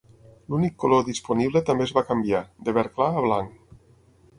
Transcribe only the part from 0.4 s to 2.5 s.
L'únic color disponible també es va canviar,